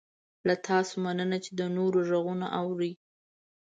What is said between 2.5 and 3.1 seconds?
اورئ